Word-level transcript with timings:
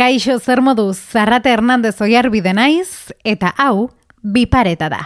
Kaixo 0.00 0.38
zer 0.40 0.62
moduz, 0.64 0.96
Zarrate 0.96 1.50
Hernandez 1.52 1.98
oiarbide 2.00 2.54
naiz, 2.56 3.12
eta 3.20 3.50
hau, 3.60 3.90
bipareta 4.24 4.86
da. 4.88 5.00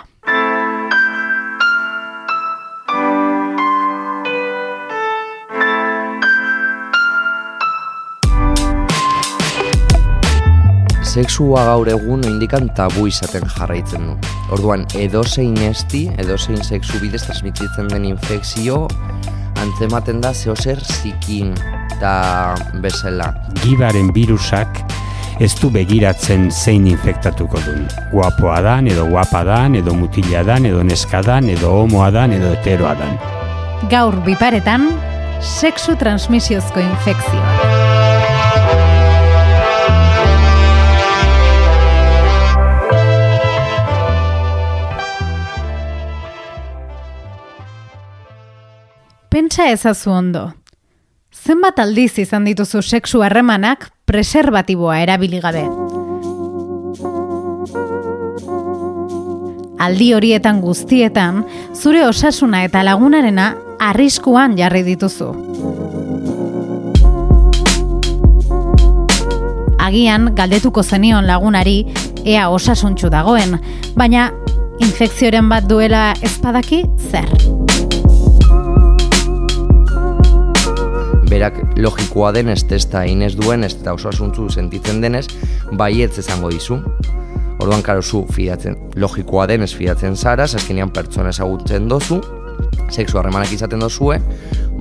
Sexua 11.03 11.67
gaur 11.73 11.91
egun 11.91 12.23
indikan 12.31 12.71
tabu 12.79 13.09
izaten 13.11 13.51
jarraitzen 13.57 14.13
du. 14.13 14.17
Orduan, 14.55 14.87
edozein 14.95 15.59
esti, 15.73 16.07
edozein 16.23 16.63
sexu 16.63 17.03
bidez 17.03 17.27
transmititzen 17.27 17.91
den 17.91 18.07
infekzio, 18.15 18.85
antzematen 19.65 20.21
da 20.23 20.33
zehozer 20.35 20.81
zikin 20.85 21.55
eta 21.97 22.55
bezala. 22.83 23.33
Gibaren 23.63 24.13
virusak 24.15 24.83
ez 25.43 25.53
du 25.59 25.71
begiratzen 25.75 26.51
zein 26.53 26.87
infektatuko 26.91 27.61
duen. 27.67 27.87
Guapoa 28.13 28.61
dan, 28.65 28.91
edo 28.91 29.07
guapa 29.11 29.43
dan, 29.47 29.75
edo 29.79 29.95
mutila 29.99 30.45
dan, 30.47 30.69
edo 30.71 30.85
neska 30.87 31.23
dan, 31.27 31.49
edo 31.51 31.73
homoa 31.81 32.11
dan, 32.15 32.37
edo 32.37 32.53
heteroa 32.55 32.95
dan. 33.01 33.17
Gaur 33.91 34.21
biparetan, 34.27 34.93
sexu 35.41 35.99
transmisiozko 36.01 36.85
infekzioa. 36.85 37.84
Pentsa 49.55 49.71
ezazu 49.71 50.11
ondo. 50.11 50.41
Zenbat 51.31 51.79
aldiz 51.79 52.17
izan 52.19 52.43
dituzu 52.49 52.81
sexu 52.83 53.21
harremanak 53.23 53.85
preservatiboa 54.03 54.97
erabili 54.99 55.39
gabe. 55.39 55.63
Aldi 59.79 60.09
horietan 60.17 60.59
guztietan, 60.59 61.45
zure 61.71 62.03
osasuna 62.09 62.65
eta 62.67 62.83
lagunarena 62.83 63.53
arriskuan 63.79 64.59
jarri 64.59 64.83
dituzu. 64.91 65.31
Agian 69.79 70.33
galdetuko 70.35 70.83
zenion 70.83 71.31
lagunari 71.31 71.85
ea 72.25 72.51
osasuntxu 72.51 73.07
dagoen, 73.07 73.61
baina 73.95 74.33
infekzioren 74.83 75.47
bat 75.47 75.71
duela 75.71 76.09
ezpadaki 76.27 76.89
zer. 76.99 77.31
Berak 81.35 81.57
logikoa 81.83 82.31
den 82.35 82.53
ez 82.53 82.63
testa 82.71 83.03
duen 83.35 83.65
ez 83.65 83.75
eta 83.75 83.93
oso 83.95 84.09
asuntzu 84.09 84.49
sentitzen 84.49 85.01
denez, 85.03 85.27
baietz 85.73 86.19
ezango 86.19 86.51
dizu. 86.51 86.79
Orduan 87.59 87.83
karo 87.83 88.03
zu 88.03 88.25
fidatzen, 88.31 88.77
logikoa 88.97 89.47
den 89.47 89.63
ez 89.63 89.75
fidatzen 89.75 90.17
zara, 90.17 90.45
azkenean 90.45 90.91
pertsona 90.91 91.31
ezagutzen 91.31 91.89
dozu, 91.89 92.21
sexu 92.91 93.19
harremanak 93.19 93.53
izaten 93.53 93.81
dozue, 93.81 94.21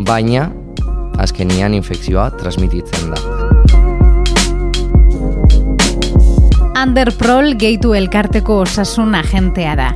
baina 0.06 0.52
azkenean 1.18 1.74
infekzioa 1.74 2.30
transmititzen 2.38 3.14
da. 3.14 3.18
Underprol 6.84 7.56
gehitu 7.58 7.94
elkarteko 7.98 8.60
osasun 8.68 9.16
agentea 9.16 9.76
da. 9.80 9.94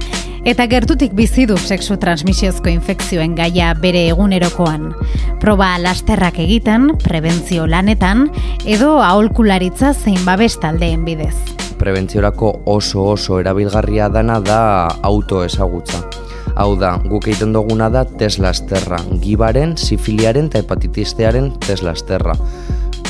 Eta 0.48 0.64
gertutik 0.72 1.12
bizi 1.12 1.44
du 1.44 1.58
sexu 1.60 1.98
transmisiozko 2.00 2.72
infekzioen 2.72 3.34
gaia 3.36 3.74
bere 3.76 4.06
egunerokoan. 4.08 4.94
Proba 5.42 5.74
lasterrak 5.84 6.38
egiten, 6.40 6.94
prebentzio 7.04 7.66
lanetan, 7.68 8.30
edo 8.64 8.94
aholkularitza 9.04 9.92
zein 9.92 10.22
babes 10.24 10.54
taldeen 10.64 11.04
bidez. 11.04 11.36
Prebentziorako 11.82 12.54
oso 12.78 13.10
oso 13.18 13.42
erabilgarria 13.42 14.08
dana 14.08 14.40
da 14.40 14.62
auto 15.04 15.44
ezagutza. 15.44 16.00
Hau 16.56 16.78
da, 16.80 16.94
guk 17.04 17.28
egiten 17.28 17.52
duguna 17.52 17.92
da 17.92 18.06
teslasterra, 18.08 19.02
gibaren, 19.20 19.76
sifiliaren 19.76 20.48
eta 20.48 20.64
hepatitistearen 20.64 21.52
teslasterra 21.68 22.40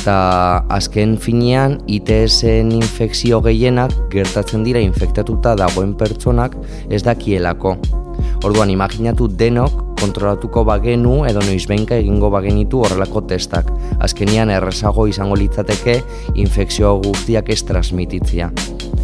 eta 0.07 0.63
azken 0.71 1.17
finean 1.19 1.73
ITS-en 1.91 2.69
infekzio 2.71 3.41
gehienak 3.43 3.91
gertatzen 4.13 4.63
dira 4.63 4.79
infektatuta 4.79 5.51
dagoen 5.59 5.97
pertsonak 5.99 6.55
ez 6.87 7.01
dakielako. 7.03 7.73
Orduan, 8.47 8.71
imaginatu 8.71 9.27
denok 9.27 9.83
kontrolatuko 9.99 10.63
bagenu 10.63 11.17
edo 11.27 11.43
noizbenka 11.43 11.99
egingo 11.99 12.31
bagenitu 12.31 12.85
horrelako 12.85 13.25
testak. 13.33 13.67
Azkenian 13.99 14.53
errezago 14.55 15.09
izango 15.11 15.35
litzateke 15.35 15.99
infekzio 16.39 16.95
guztiak 17.03 17.51
ez 17.51 17.65
transmititzia. 17.67 18.53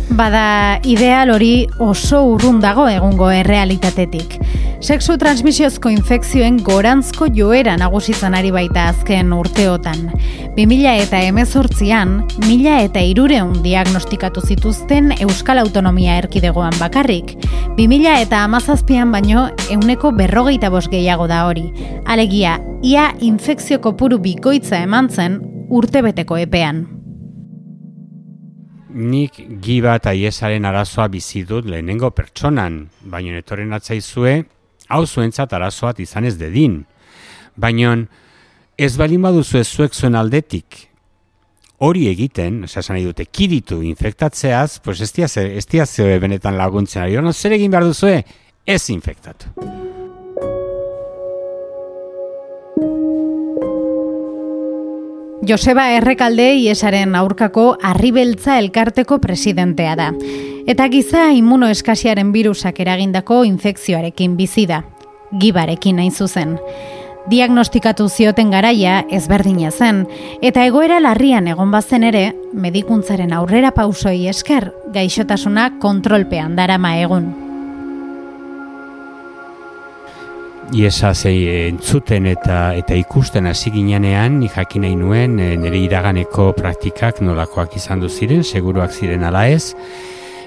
Bada 0.10 0.80
ideal 0.84 1.32
hori 1.32 1.68
oso 1.80 2.24
urrun 2.28 2.60
dago 2.62 2.88
egungo 2.92 3.32
errealitatetik. 3.32 4.38
Sexu 4.84 5.16
transmisiozko 5.16 5.88
infekzioen 5.94 6.58
gorantzko 6.60 7.30
joera 7.32 7.78
nagusitzen 7.80 8.36
ari 8.36 8.52
baita 8.52 8.90
azken 8.92 9.32
urteotan. 9.32 10.10
2000 10.58 10.96
eta 11.06 11.22
emezortzian, 11.24 12.18
mila 12.44 12.82
eta 12.84 13.00
irureun 13.00 13.62
diagnostikatu 13.64 14.44
zituzten 14.44 15.14
Euskal 15.24 15.64
Autonomia 15.64 16.18
erkidegoan 16.20 16.76
bakarrik. 16.82 17.38
2000 17.78 18.18
eta 18.26 18.44
amazazpian 18.44 19.14
baino, 19.16 19.48
euneko 19.72 20.12
berrogeita 20.12 20.70
bos 20.70 20.90
gehiago 20.92 21.30
da 21.32 21.46
hori. 21.48 21.70
Alegia, 22.04 22.60
ia 22.84 23.14
infekzio 23.22 23.80
kopuru 23.80 24.20
bikoitza 24.20 24.84
eman 24.84 25.10
zen 25.10 25.40
urtebeteko 25.72 26.38
epean. 26.44 27.03
Nik 28.94 29.40
giba 29.64 29.96
eta 29.98 30.14
iesaren 30.14 30.66
arazoa 30.70 31.08
bizi 31.10 31.44
dut 31.50 31.66
lehenengo 31.66 32.12
pertsonan, 32.14 32.84
baina 33.10 33.40
etorren 33.42 33.74
atzaizue, 33.74 34.44
hau 34.94 35.06
zuentzat 35.08 35.54
arazoat 35.58 36.00
izan 36.04 36.30
ez 36.30 36.36
dedin. 36.38 36.84
Baina 37.58 37.96
ez 38.78 38.94
balin 38.98 39.22
baduzu 39.26 39.58
ez 39.58 39.68
zuek 39.68 39.94
zuen 39.94 40.16
aldetik, 40.16 40.88
hori 41.84 42.08
egiten, 42.12 42.64
esan 42.70 42.96
nahi 42.96 43.08
dute, 43.10 43.26
kiditu 43.26 43.82
infektatzeaz, 43.84 44.80
pues 44.84 45.02
ez 45.02 45.12
diaz, 45.14 45.98
benetan 46.22 46.58
laguntzen 46.58 47.04
ari, 47.04 47.18
no, 47.18 47.34
zer 47.34 47.58
egin 47.58 47.74
behar 47.74 47.90
duzue, 47.90 48.22
ez 48.66 48.84
infektatu. 48.94 49.52
Joseba 55.44 55.90
Errekalde 55.92 56.54
iesaren 56.56 57.18
aurkako 57.20 57.74
arribeltza 57.84 58.56
elkarteko 58.62 59.18
presidentea 59.20 59.96
da. 60.00 60.06
Eta 60.72 60.88
giza 60.88 61.26
immunoeskasiaren 61.36 62.32
virusak 62.32 62.80
eragindako 62.80 63.42
infekzioarekin 63.50 64.38
bizi 64.40 64.64
da. 64.70 64.84
Gibarekin 65.40 66.00
nain 66.00 66.16
zuzen. 66.16 66.56
Diagnostikatu 67.28 68.08
zioten 68.08 68.56
garaia 68.56 69.02
ezberdina 69.12 69.72
zen, 69.72 70.06
eta 70.42 70.64
egoera 70.64 71.02
larrian 71.04 71.48
egon 71.52 71.72
bazen 71.76 72.08
ere, 72.08 72.26
medikuntzaren 72.54 73.36
aurrera 73.36 73.72
pausoi 73.76 74.28
esker, 74.32 74.72
gaixotasuna 74.96 75.74
kontrolpean 75.84 76.56
darama 76.56 76.98
egun. 77.04 77.43
Iesa 80.74 81.12
zei 81.14 81.68
entzuten 81.70 82.26
eta 82.26 82.74
eta 82.74 82.96
ikusten 82.98 83.46
hasi 83.46 83.70
ginean 83.70 84.40
jakin 84.42 84.82
nahi 84.82 84.96
nuen 84.98 85.36
e, 85.38 85.52
nire 85.56 85.78
iraganeko 85.78 86.48
praktikak 86.58 87.22
nolakoak 87.22 87.76
izan 87.78 88.02
du 88.02 88.10
ziren, 88.10 88.42
seguruak 88.44 88.90
ziren 88.90 89.24
ala 89.24 89.46
ez. 89.54 89.76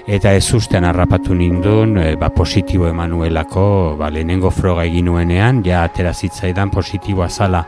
Eta 0.07 0.33
ez 0.35 0.43
ustean 0.53 0.83
harrapatu 0.83 1.33
nindun, 1.33 1.95
e, 1.97 2.15
ba, 2.19 2.27
positibo 2.29 2.89
emanuelako, 2.89 3.95
ba, 3.99 4.11
lehenengo 4.11 4.51
froga 4.51 4.83
egin 4.83 5.07
nuenean, 5.07 5.63
ja 5.63 5.85
atera 5.87 6.11
zitzaidan 6.13 6.75
positiboa 6.75 7.29
zala. 7.29 7.63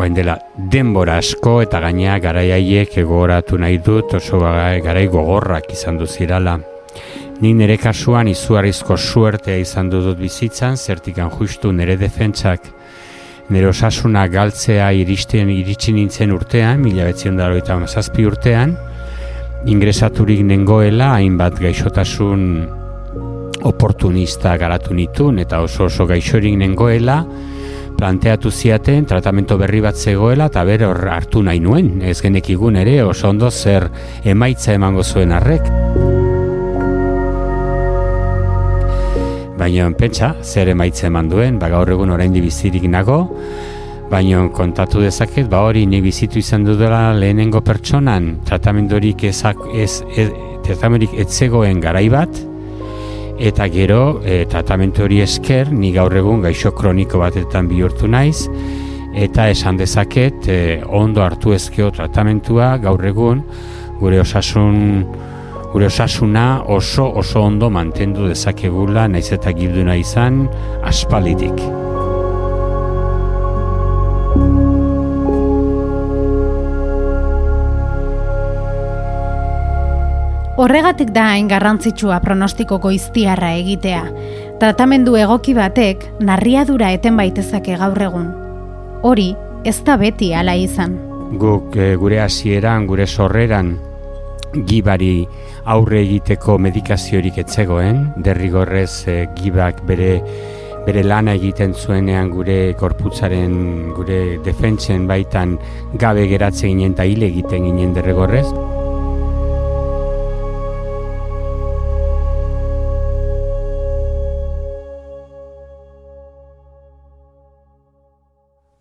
Oen 0.00 0.16
dela, 0.16 0.38
denbora 0.56 1.18
asko 1.20 1.60
eta 1.60 1.84
gaina 1.84 2.16
garaiaiek 2.18 2.96
egoratu 3.04 3.60
nahi 3.60 3.76
dut, 3.76 4.16
oso 4.16 4.40
garai 4.40 5.06
gogorrak 5.06 5.68
izan 5.76 6.00
du. 6.00 6.08
Ni 7.42 7.50
nire 7.58 7.74
kasuan 7.74 8.28
izugarrizko 8.30 8.94
suertea 8.94 9.56
izan 9.58 9.88
dut 9.90 10.14
bizitzan, 10.14 10.76
zertikan 10.78 11.30
justu 11.34 11.72
nire 11.74 11.96
defentsak. 11.98 12.68
Nire 13.50 13.66
osasuna 13.66 14.28
galtzea 14.30 14.92
iristen 14.94 15.50
iritsi 15.50 15.90
nintzen 15.96 16.30
urtean, 16.30 16.78
mila 16.84 17.08
betzion 17.08 17.40
daro 17.40 17.58
eta 17.58 17.74
mazazpi 17.80 18.28
urtean, 18.30 18.76
ingresaturik 19.66 20.44
nengoela, 20.46 21.16
hainbat 21.16 21.58
gaixotasun 21.64 22.46
oportunista 23.66 24.54
garatu 24.62 24.94
nitun, 24.94 25.42
eta 25.42 25.64
oso 25.66 25.88
oso 25.90 26.06
gaixorik 26.06 26.54
nengoela, 26.62 27.24
planteatu 27.98 28.54
ziaten, 28.54 29.02
tratamento 29.10 29.58
berri 29.58 29.82
bat 29.82 29.98
zegoela, 29.98 30.46
eta 30.46 30.62
ber 30.70 30.86
hor 30.86 31.08
hartu 31.10 31.42
nahi 31.42 31.58
nuen, 31.58 31.96
ez 32.06 32.20
genekigun 32.22 32.78
ere, 32.86 33.00
oso 33.02 33.34
ondo 33.34 33.50
zer 33.50 33.90
emaitza 34.22 34.78
emango 34.78 35.02
zuen 35.02 35.34
arrek. 35.34 35.66
Baina 39.62 39.84
pentsa, 39.94 40.32
zer 40.42 40.72
emaitze 40.72 41.04
eman 41.06 41.28
duen, 41.30 41.58
ba 41.62 41.68
gaur 41.70 41.86
egun 41.94 42.10
orain 42.10 42.32
bizirik 42.34 42.82
nago, 42.90 43.18
baina 44.10 44.40
kontatu 44.50 45.04
dezaket, 45.04 45.46
ba 45.52 45.60
hori 45.62 45.84
ni 45.86 46.00
bizitu 46.02 46.40
izan 46.40 46.64
dudala 46.66 47.12
lehenengo 47.14 47.60
pertsonan, 47.62 48.40
tratamendorik 48.48 49.22
ezak, 49.30 49.60
ez, 49.70 50.02
ez, 50.18 50.32
tratamendorik 50.66 51.14
etzegoen 51.22 51.78
garai 51.78 52.08
bat, 52.10 52.42
eta 53.38 53.68
gero 53.70 54.18
e, 54.26 54.42
tratamentu 54.50 55.06
hori 55.06 55.22
esker 55.22 55.70
ni 55.70 55.92
gaur 55.94 56.18
egun 56.18 56.42
gaixo 56.42 56.74
kroniko 56.74 57.22
batetan 57.22 57.70
bihurtu 57.70 58.10
naiz. 58.10 58.48
Eta 59.14 59.46
esan 59.52 59.78
dezaket 59.78 60.50
e, 60.50 60.60
ondo 60.90 61.22
hartu 61.22 61.54
ezkeo 61.54 61.92
tratamentua 61.94 62.80
gaur 62.82 63.06
egun 63.06 63.46
gure 64.02 64.18
osasun 64.26 65.06
gure 65.72 65.86
osasuna 65.86 66.62
oso 66.66 67.06
oso 67.16 67.40
ondo 67.42 67.70
mantendu 67.70 68.28
dezakegula 68.28 69.06
naiz 69.08 69.32
eta 69.32 69.52
gilduna 69.56 69.96
izan 69.96 70.44
aspalitik. 70.84 71.56
Horregatik 80.62 81.08
da 81.10 81.30
hain 81.32 81.48
garrantzitsua 81.48 82.20
pronostiko 82.20 82.78
iztiarra 82.92 83.54
egitea. 83.56 84.02
Tratamendu 84.60 85.16
egoki 85.16 85.54
batek 85.56 86.04
narriadura 86.20 86.92
eten 86.92 87.16
baitezake 87.16 87.78
gaur 87.80 87.98
egun. 87.98 88.28
Hori, 89.02 89.32
ez 89.64 89.80
da 89.82 89.96
beti 89.96 90.34
ala 90.34 90.54
izan. 90.54 90.98
Guk 91.40 91.74
e, 91.80 91.94
gure 91.96 92.20
hasieran, 92.20 92.86
gure 92.86 93.06
sorreran, 93.06 93.72
gibari 94.52 95.26
aurre 95.64 96.02
egiteko 96.02 96.58
medikaziorik 96.58 97.38
etzegoen, 97.42 98.04
derrigorrez 98.24 99.06
e, 99.08 99.16
gibak 99.38 99.84
bere 99.88 100.12
bere 100.82 101.04
lana 101.06 101.36
egiten 101.38 101.76
zuenean 101.78 102.30
gure 102.32 102.74
korputzaren, 102.74 103.92
gure 103.94 104.38
defentsen 104.42 105.06
baitan 105.06 105.54
gabe 105.94 106.26
geratzen 106.26 106.74
ginen 106.74 106.96
eta 106.96 107.06
hile 107.06 107.28
egiten 107.30 107.68
ginen 107.70 107.94
derrigorrez. 107.94 108.48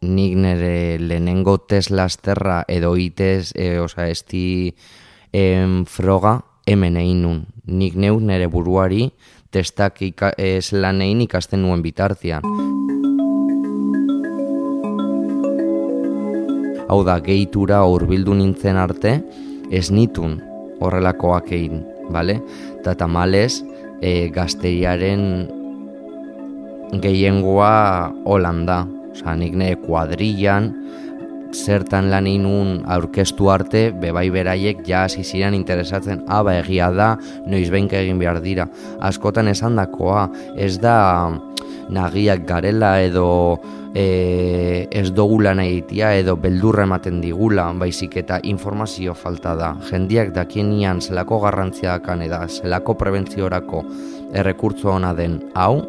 nik 0.01 0.35
nire 0.35 0.99
lehenengo 0.99 1.57
Tesla 1.69 2.05
Asterra 2.09 2.63
edo 2.67 2.95
itez, 2.97 3.53
e, 3.55 3.77
oza, 3.79 4.07
esti 4.09 4.73
em, 5.33 5.85
froga 5.85 6.41
hemen 6.65 6.97
egin 6.97 7.21
nun. 7.23 7.39
Nik 7.65 7.95
neu 7.95 8.19
nire 8.19 8.47
buruari 8.47 9.11
testak 9.51 10.01
ika, 10.01 10.31
ez 10.37 10.71
lan 10.71 11.01
egin 11.01 11.21
ikasten 11.25 11.61
nuen 11.63 11.81
bitartian. 11.83 12.45
Hau 16.91 17.01
da, 17.07 17.19
gehitura 17.23 17.81
hurbildu 17.87 18.35
nintzen 18.35 18.75
arte, 18.79 19.21
ez 19.71 19.91
nitun 19.91 20.39
horrelakoak 20.83 21.51
egin, 21.55 21.85
bale? 22.11 22.41
Eta 22.79 22.95
tamalez, 22.99 23.61
e, 24.01 24.27
gazteriaren 24.33 25.21
gehiengoa 26.99 28.11
holanda, 28.25 28.81
Osa, 29.11 29.35
nik 29.35 29.55
ne 29.59 29.73
kuadrillan, 29.75 30.69
zertan 31.55 32.09
lan 32.11 32.27
inun 32.27 32.81
aurkeztu 32.89 33.49
arte, 33.51 33.89
bebai 33.91 34.29
beraiek 34.33 34.81
ja 34.87 35.05
hasi 35.05 35.23
ziren 35.23 35.55
interesatzen, 35.57 36.23
aba 36.27 36.57
egia 36.59 36.91
da, 36.95 37.13
noiz 37.47 37.69
behinka 37.71 37.99
egin 37.99 38.19
behar 38.21 38.41
dira. 38.43 38.67
Askotan 38.99 39.51
esan 39.51 39.77
dakoa, 39.79 40.27
ez 40.55 40.77
da 40.81 41.31
nagiak 41.91 42.45
garela 42.47 42.95
edo 43.03 43.59
e, 43.93 44.87
ez 44.91 45.11
dogula 45.11 45.53
nahitia 45.57 46.13
edo 46.19 46.37
beldurra 46.39 46.85
ematen 46.87 47.19
digula, 47.23 47.67
baizik 47.77 48.17
eta 48.23 48.39
informazio 48.47 49.15
falta 49.15 49.55
da. 49.59 49.73
Jendiak 49.89 50.33
dakienian 50.35 51.01
zelako 51.01 51.41
garrantzia 51.45 51.97
dakan 51.97 52.25
eda 52.27 52.45
zelako 52.47 52.95
prebentziorako 52.99 53.85
errekurtzu 54.33 54.93
ona 54.95 55.13
den 55.13 55.41
hau, 55.55 55.83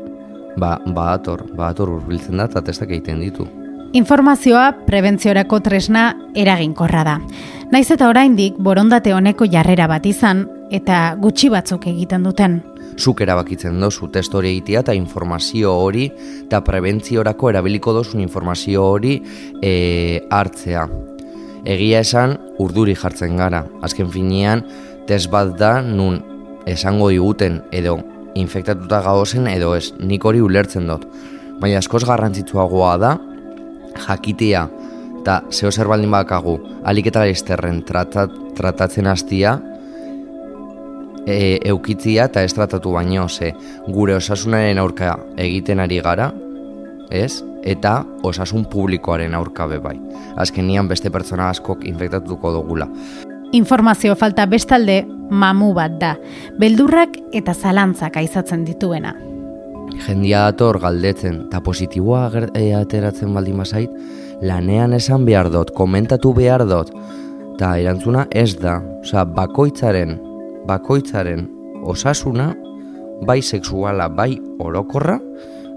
ba, 0.56 0.76
badator, 0.84 1.46
badator 1.54 1.98
urbiltzen 1.98 2.42
da 2.42 2.50
eta 2.50 2.64
testak 2.66 2.90
egiten 2.90 3.22
ditu. 3.22 3.61
Informazioa 3.92 4.70
prebentziorako 4.86 5.58
tresna 5.60 6.14
eraginkorra 6.32 7.02
da. 7.04 7.18
Naiz 7.72 7.90
eta 7.92 8.06
oraindik 8.08 8.54
borondate 8.56 9.12
honeko 9.12 9.44
jarrera 9.52 9.84
bat 9.90 10.06
izan 10.08 10.46
eta 10.72 11.00
gutxi 11.20 11.50
batzuk 11.52 11.84
egiten 11.90 12.22
duten. 12.24 12.54
Zuk 12.96 13.20
erabakitzen 13.20 13.76
dozu 13.84 14.06
test 14.14 14.32
hori 14.32 14.48
egitea 14.54 14.80
eta 14.80 14.94
informazio 14.96 15.74
hori 15.76 16.06
eta 16.08 16.62
prebentziorako 16.64 17.50
erabiliko 17.52 17.92
dozun 17.92 18.22
informazio 18.24 18.86
hori 18.94 19.18
e, 19.60 20.22
hartzea. 20.30 20.86
Egia 21.68 22.00
esan 22.00 22.38
urduri 22.64 22.94
jartzen 22.96 23.36
gara. 23.36 23.60
Azken 23.84 24.08
finean 24.08 24.64
test 25.06 25.28
bat 25.28 25.52
da 25.60 25.74
nun 25.82 26.16
esango 26.64 27.10
diguten 27.12 27.60
edo 27.70 27.98
infektatuta 28.40 29.02
gauzen 29.04 29.52
edo 29.52 29.74
ez, 29.76 29.90
nik 30.00 30.24
hori 30.24 30.40
ulertzen 30.40 30.88
dut. 30.88 31.04
Baina 31.60 31.82
askoz 31.82 32.06
garrantzitsuagoa 32.08 32.96
da, 32.96 33.12
jakitea 34.08 34.68
eta 35.22 35.42
zeo 35.54 35.70
zer 35.70 35.86
baldin 35.86 36.10
bakagu, 36.10 36.56
aliketa 36.84 37.22
laizterren 37.22 37.82
tratat, 37.86 38.32
tratatzen 38.58 39.06
hastia, 39.06 39.54
e, 41.26 41.58
eukitzia 41.70 42.26
eta 42.30 42.42
ez 42.42 42.52
tratatu 42.54 42.92
baino, 42.96 43.28
ze 43.28 43.52
gure 43.86 44.16
osasunaren 44.16 44.78
aurka 44.82 45.16
egiten 45.38 45.80
ari 45.80 46.00
gara, 46.02 46.32
ez? 47.10 47.42
Eta 47.62 48.00
osasun 48.26 48.64
publikoaren 48.66 49.34
aurka 49.38 49.68
bebai. 49.70 49.94
Azken 50.36 50.66
nian 50.66 50.88
beste 50.90 51.10
pertsona 51.14 51.48
askok 51.54 51.84
infektatuko 51.86 52.50
dugula. 52.56 52.88
Informazio 53.52 54.16
falta 54.16 54.46
bestalde 54.46 55.04
mamu 55.30 55.70
bat 55.76 55.94
da, 56.00 56.16
beldurrak 56.58 57.20
eta 57.32 57.54
zalantzak 57.54 58.16
aizatzen 58.16 58.64
dituena. 58.66 59.14
Jendia 60.00 60.46
dator 60.48 60.78
galdetzen 60.80 61.42
eta 61.46 61.60
positiboa 61.64 62.30
e, 62.54 62.72
ateratzen 62.74 63.32
baldin 63.34 63.58
bazait, 63.60 63.90
lanean 64.42 64.94
esan 64.96 65.26
behar 65.28 65.50
dut, 65.52 65.72
komentatu 65.76 66.32
behar 66.34 66.64
dut, 66.68 66.90
eta 67.54 67.76
erantzuna 67.78 68.26
ez 68.30 68.56
da, 68.58 68.78
osea, 69.02 69.24
bakoitzaren, 69.24 70.16
bakoitzaren 70.66 71.46
osasuna, 71.84 72.52
bai 73.26 73.40
sexuala, 73.42 74.08
bai 74.08 74.36
orokorra, 74.58 75.18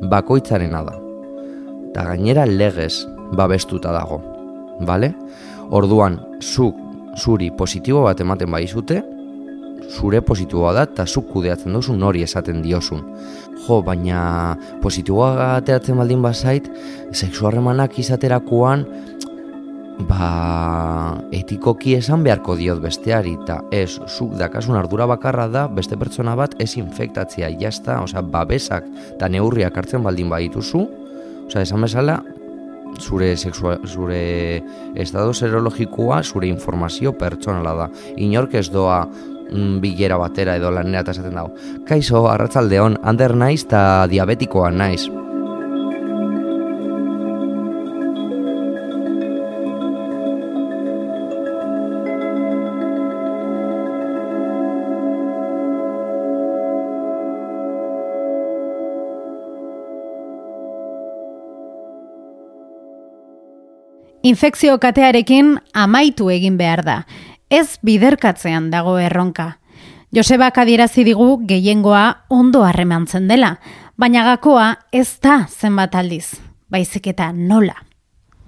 bakoitzarena 0.10 0.84
da. 0.86 0.96
Eta 1.92 2.08
gainera 2.12 2.46
legez 2.46 3.06
babestuta 3.38 3.94
dago, 3.96 4.22
bale? 4.88 5.14
Orduan, 5.76 6.20
zuk 6.42 6.78
zuri 7.18 7.52
positibo 7.58 8.04
bat 8.06 8.20
ematen 8.22 8.52
bai 8.52 8.66
zute, 8.68 9.02
zure 9.92 10.22
positiboa 10.26 10.74
da 10.76 10.86
eta 10.88 11.06
zuk 11.06 11.30
kudeatzen 11.34 11.74
duzu 11.74 11.96
nori 11.98 12.24
esaten 12.26 12.62
diozun. 12.64 13.04
Jo, 13.66 13.82
baina 13.86 14.56
positiboa 14.82 15.56
ateratzen 15.56 15.98
baldin 15.98 16.22
bazait, 16.22 16.70
seksuarremanak 17.14 17.98
izaterakoan, 18.00 18.86
ba, 20.10 21.22
etikoki 21.34 21.96
esan 21.98 22.24
beharko 22.26 22.58
diot 22.60 22.82
besteari, 22.84 23.36
eta 23.42 23.62
ez, 23.74 23.98
zuk 24.12 24.36
dakasun 24.40 24.78
ardura 24.78 25.08
bakarra 25.10 25.48
da, 25.52 25.66
beste 25.72 25.98
pertsona 25.98 26.36
bat 26.36 26.56
ez 26.60 26.76
infektatzia, 26.78 27.50
jazta, 27.62 28.02
osea, 28.04 28.22
babesak 28.22 28.88
eta 29.16 29.32
neurriak 29.32 29.78
hartzen 29.78 30.04
baldin 30.04 30.30
badituzu, 30.30 30.86
osea, 31.48 31.64
esan 31.64 31.88
bezala, 31.88 32.20
zure 33.00 33.36
sexua, 33.36 33.78
zure 33.86 34.64
estado 34.96 35.34
serologikoa, 35.34 36.24
zure 36.24 36.48
informazio 36.48 37.14
pertsonala 37.18 37.74
da. 37.76 37.88
Inork 38.18 38.56
ez 38.56 38.70
doa 38.72 39.06
mm, 39.52 39.82
bilera 39.84 40.18
batera 40.22 40.56
edo 40.60 40.72
lanera 40.72 41.04
eta 41.06 41.16
esaten 41.16 41.38
dago. 41.38 41.54
Kaixo, 41.88 42.26
arratzaldeon, 42.32 43.00
ander 43.04 43.36
naiz 43.36 43.64
eta 43.66 43.84
diabetikoa 44.12 44.72
naiz. 44.72 45.06
Infekzio 64.26 64.80
katearekin 64.82 65.52
amaitu 65.78 66.32
egin 66.34 66.56
behar 66.58 66.82
da. 66.82 66.96
Ez 67.50 67.78
biderkatzean 67.86 68.72
dago 68.72 68.98
erronka. 68.98 69.58
Joseba 70.16 70.50
adierazi 70.56 71.04
digu 71.04 71.42
gehiengoa 71.46 72.26
ondo 72.30 72.64
harremantzen 72.64 73.28
dela, 73.28 73.58
baina 73.98 74.24
gakoa 74.24 74.78
ez 74.92 75.20
da 75.22 75.46
zenbat 75.50 75.96
aldiz, 75.96 76.40
baizik 76.70 77.08
eta 77.08 77.32
nola. 77.32 77.76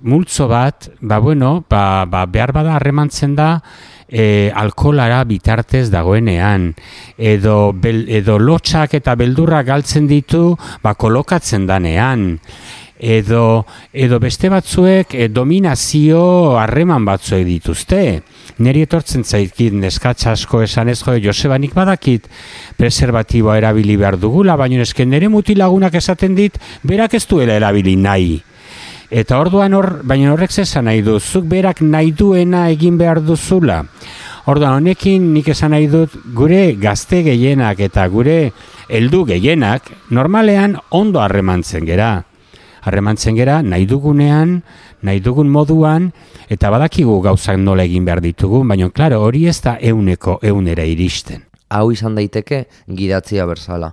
Multzo 0.01 0.47
bat, 0.47 0.91
ba 1.01 1.17
bueno, 1.19 1.65
ba, 1.69 2.05
ba 2.05 2.25
behar 2.25 2.53
bada 2.53 2.75
harremantzen 2.77 3.35
da, 3.35 3.61
e, 4.07 4.51
alkolara 4.53 5.23
bitartez 5.25 5.89
dagoenean, 5.89 6.73
edo, 7.17 7.73
bel, 7.73 8.05
edo 8.07 8.37
lotxak 8.39 8.93
eta 8.93 9.15
beldurrak 9.17 9.65
galtzen 9.67 10.07
ditu, 10.07 10.55
ba 10.83 10.93
kolokatzen 10.93 11.65
danean, 11.67 12.37
edo, 12.99 13.65
edo 13.93 14.19
beste 14.19 14.49
batzuek 14.49 15.13
e, 15.13 15.27
dominazio 15.29 16.57
harreman 16.57 17.05
batzuek 17.05 17.45
dituzte. 17.45 18.01
Neri 18.63 18.83
etortzen 18.87 19.23
zaizkit 19.23 19.75
neskatsa 19.77 20.33
asko 20.33 20.63
esan 20.65 20.89
ez 20.89 20.99
jo, 21.03 21.17
Josebanik 21.17 21.73
badakit 21.73 22.27
preservatiboa 22.77 23.57
erabili 23.57 23.97
behar 23.97 24.17
dugula, 24.17 24.55
baina 24.55 24.81
eske 24.81 25.05
nere 25.05 25.29
mutilagunak 25.29 25.93
esaten 25.93 26.35
dit, 26.35 26.57
berak 26.83 27.13
ez 27.13 27.25
duela 27.27 27.53
erabili 27.53 27.95
nahi. 27.95 28.41
Eta 29.09 29.39
orduan 29.39 29.73
hor, 29.73 30.01
baina 30.03 30.33
horrek 30.33 30.51
zesan 30.51 30.85
nahi 30.85 31.01
du, 31.01 31.19
zuk 31.19 31.45
berak 31.47 31.81
nahi 31.81 32.11
duena 32.11 32.67
egin 32.69 32.97
behar 32.97 33.21
duzula. 33.23 33.83
Orduan 34.47 34.79
honekin 34.79 35.33
nik 35.33 35.49
esan 35.51 35.73
nahi 35.75 35.87
dut 35.91 36.13
gure 36.35 36.73
gazte 36.79 37.21
gehienak 37.23 37.79
eta 37.83 38.07
gure 38.07 38.53
heldu 38.87 39.25
gehienak 39.27 39.91
normalean 40.09 40.77
ondo 40.89 41.19
harremantzen 41.19 41.87
gera. 41.87 42.26
Harremantzen 42.87 43.35
gera 43.35 43.59
nahi 43.63 43.83
dugunean, 43.85 44.61
nahi 45.03 45.19
dugun 45.19 45.49
moduan 45.51 46.11
eta 46.47 46.71
badakigu 46.71 47.19
gauzak 47.25 47.59
nola 47.59 47.83
egin 47.83 48.05
behar 48.07 48.21
ditugu, 48.23 48.63
baina 48.63 48.87
klaro 48.89 49.19
hori 49.25 49.43
ez 49.51 49.59
da 49.61 49.75
euneko 49.81 50.37
eunera 50.41 50.85
iristen. 50.87 51.43
Hau 51.67 51.91
izan 51.91 52.15
daiteke 52.15 52.65
gidatzia 52.87 53.45
berzala. 53.45 53.91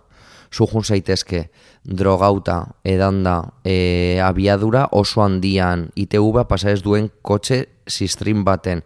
Sujun 0.54 0.84
zaitezke 0.86 1.48
drogauta, 1.82 2.60
edanda, 2.86 3.40
e, 3.66 4.20
abiadura 4.22 4.86
oso 4.92 5.24
handian 5.24 5.88
ITV 5.98 6.44
pasa 6.46 6.70
ez 6.70 6.80
duen 6.84 7.10
kotxe 7.22 7.64
sistrin 7.90 8.44
baten 8.46 8.84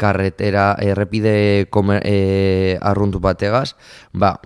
karretera 0.00 0.72
errepide 0.80 1.66
komer, 1.68 2.00
e, 2.08 2.78
arruntu 2.80 3.20
bategaz, 3.20 3.74
ba, 4.12 4.38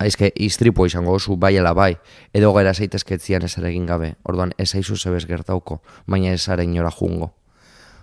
aizke 0.00 0.32
iztripo 0.34 0.86
izango 0.88 1.12
oso 1.12 1.36
bai 1.36 1.56
ala 1.60 1.74
bai, 1.76 1.92
edo 2.32 2.52
gara 2.56 2.72
zaitezketzian 2.74 3.44
ez 3.44 3.52
egin 3.58 3.86
gabe, 3.86 4.14
orduan 4.24 4.54
ez 4.58 4.72
aizu 4.74 4.96
zebez 4.96 5.26
gertauko, 5.28 5.82
baina 6.06 6.32
ez 6.32 6.48
ara 6.48 6.64
inora 6.64 6.90
jungo. 6.90 7.34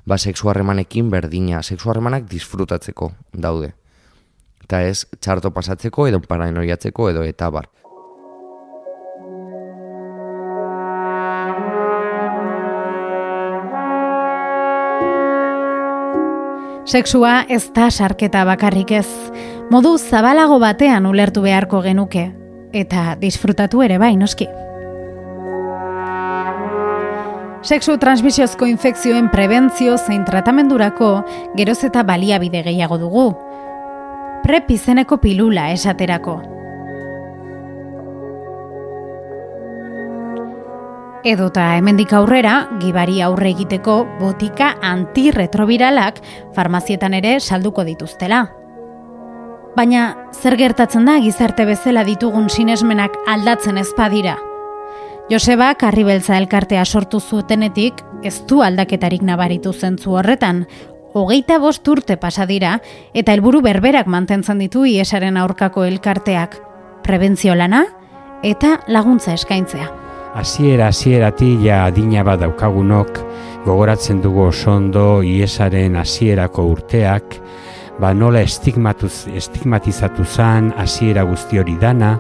Ba, 0.06 0.18
seksu 0.18 0.50
harremanekin 0.50 1.10
berdina, 1.12 1.64
seksu 1.64 1.90
harremanak 1.90 2.30
disfrutatzeko 2.30 3.12
daude. 3.34 3.74
Eta 4.64 4.84
ez, 4.88 5.06
txarto 5.20 5.52
pasatzeko, 5.52 6.08
edo 6.08 6.22
paranoiatzeko, 6.24 7.10
edo 7.10 7.26
eta 7.28 7.50
bar. 7.52 7.68
Sexua 16.88 17.42
ez 17.50 17.66
da 17.76 17.90
sarketa 17.92 18.46
bakarrik 18.48 18.94
ez, 18.96 19.10
modu 19.68 19.98
zabalago 20.00 20.56
batean 20.64 21.04
ulertu 21.06 21.42
beharko 21.44 21.82
genuke, 21.84 22.30
eta 22.72 23.18
disfrutatu 23.20 23.84
ere 23.84 23.98
bai 24.00 24.14
noski. 24.16 24.48
Sexu 27.68 27.98
transmisiozko 28.00 28.72
infekzioen 28.72 29.28
prebentzio 29.34 29.98
zein 29.98 30.24
tratamendurako 30.24 31.12
geroz 31.60 31.82
eta 31.84 32.08
baliabide 32.08 32.64
gehiago 32.64 32.96
dugu. 33.04 33.34
Prep 34.48 34.72
izeneko 34.72 35.20
pilula 35.20 35.74
esaterako. 35.76 36.57
Edota 41.26 41.76
hemendik 41.76 42.12
aurrera, 42.14 42.68
gibari 42.82 43.22
aurre 43.26 43.50
egiteko 43.50 44.04
botika 44.20 44.76
antirretrobiralak 44.86 46.20
farmazietan 46.54 47.16
ere 47.18 47.40
salduko 47.40 47.84
dituztela. 47.88 48.44
Baina 49.78 50.04
zer 50.34 50.58
gertatzen 50.58 51.06
da 51.10 51.18
gizarte 51.22 51.66
bezala 51.66 52.04
ditugun 52.06 52.50
sinesmenak 52.50 53.18
aldatzen 53.28 53.78
ezpadira? 53.82 54.38
Joseba 55.30 55.74
Karribeltza 55.76 56.38
elkartea 56.38 56.86
sortu 56.86 57.20
zutenetik 57.20 58.02
ez 58.24 58.40
du 58.48 58.62
aldaketarik 58.64 59.26
nabaritu 59.26 59.74
zentzu 59.74 60.16
horretan, 60.16 60.66
hogeita 61.14 61.58
bost 61.60 61.88
urte 61.88 62.18
pasa 62.18 62.46
dira 62.46 62.78
eta 63.14 63.34
helburu 63.34 63.62
berberak 63.66 64.08
mantentzen 64.08 64.62
ditu 64.62 64.86
iesaren 64.86 65.38
aurkako 65.38 65.84
elkarteak, 65.84 66.60
prebentzio 67.04 67.56
lana 67.56 67.86
eta 68.44 68.78
laguntza 68.88 69.34
eskaintzea. 69.34 70.07
Hasiera 70.38 70.92
hasieratik 70.92 71.64
ja 71.66 71.80
adina 71.88 72.22
bat 72.22 72.44
daukagunok 72.44 73.16
gogoratzen 73.66 74.20
dugu 74.22 74.44
osondo 74.52 75.24
iesaren 75.26 75.98
hasierako 75.98 76.68
urteak, 76.76 77.40
ba 77.98 78.12
nola 78.14 78.44
estigmatuz, 78.46 79.26
estigmatizatu 79.34 80.28
zan 80.30 80.70
hasiera 80.78 81.26
guzti 81.26 81.58
hori 81.58 81.74
dana, 81.82 82.14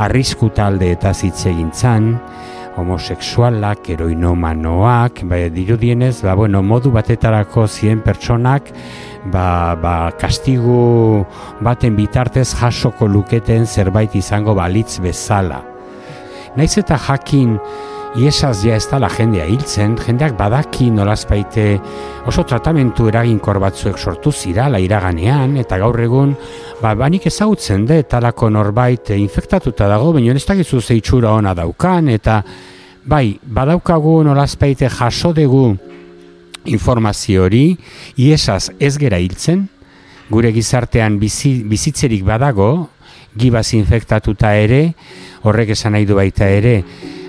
arrisku 0.00 0.48
talde 0.56 0.94
eta 0.96 1.12
zitze 1.12 1.50
egintzan, 1.52 2.14
homosexualak, 2.80 3.92
eroinomanoak, 3.98 5.26
ba, 5.28 5.44
dirudienez, 5.52 6.22
ba, 6.24 6.38
bueno, 6.40 6.64
modu 6.64 6.96
batetarako 6.96 7.68
zien 7.68 8.00
pertsonak, 8.00 8.72
ba, 9.28 9.76
ba, 9.76 9.96
kastigu 10.16 11.26
baten 11.60 12.00
bitartez 12.00 12.48
jasoko 12.54 13.12
luketen 13.12 13.68
zerbait 13.68 14.16
izango 14.16 14.56
balitz 14.56 15.02
bezala. 15.04 15.66
Naiz 16.58 16.72
eta 16.80 16.96
jakin 16.98 17.52
iesaz 18.18 18.64
ja 18.66 18.74
ez 18.74 18.88
dala 18.90 19.06
jendea 19.14 19.44
hiltzen, 19.46 19.92
jendeak 20.02 20.32
badaki 20.34 20.88
nolazpaite 20.90 21.66
oso 22.26 22.42
tratamentu 22.42 23.06
eraginkor 23.06 23.60
batzuek 23.62 23.94
sortu 23.94 24.32
zirala 24.34 24.80
iraganean, 24.82 25.54
eta 25.62 25.78
gaur 25.78 26.00
egun, 26.02 26.32
ba, 26.82 26.96
banik 26.98 27.28
ezagutzen 27.30 27.86
de, 27.86 28.00
talako 28.10 28.50
norbait 28.50 29.14
infektatuta 29.14 29.86
dago, 29.86 30.10
baina 30.16 30.34
ez 30.34 30.42
dakizu 30.50 30.82
zeitxura 30.82 31.36
ona 31.38 31.54
daukan, 31.54 32.10
eta 32.10 32.40
bai, 33.06 33.38
badaukagu 33.38 34.18
nolazpaite 34.26 34.90
jaso 34.98 35.30
dugu 35.36 35.68
informazio 36.74 37.46
hori, 37.46 37.68
iesaz 38.18 38.72
ez 38.80 38.96
gera 38.98 39.22
hiltzen, 39.22 39.68
gure 40.28 40.50
gizartean 40.50 41.22
bizi, 41.22 41.60
bizitzerik 41.62 42.26
badago, 42.26 42.88
gibaz 43.36 43.72
infektatuta 43.74 44.54
ere, 44.56 44.94
horrek 45.42 45.74
esan 45.76 45.92
nahi 45.96 46.06
du 46.06 46.16
baita 46.18 46.48
ere, 46.48 46.82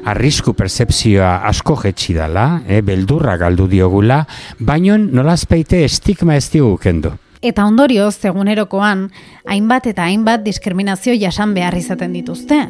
arrisku 0.05 0.53
percepzioa 0.53 1.39
asko 1.49 1.75
jetxi 1.83 2.13
dala, 2.17 2.61
eh, 2.67 2.81
beldurra 2.81 3.37
galdu 3.37 3.67
diogula, 3.67 4.25
baino 4.59 4.97
nolazpeite 4.97 5.83
estigma 5.83 6.35
ez 6.35 6.49
diogu 6.51 6.77
kendu. 6.77 7.11
Eta 7.41 7.65
ondorio, 7.65 8.09
egunerokoan, 8.09 9.09
hainbat 9.47 9.87
eta 9.87 10.03
hainbat 10.03 10.43
diskriminazio 10.43 11.13
jasan 11.15 11.53
behar 11.53 11.75
izaten 11.75 12.13
dituzte. 12.13 12.67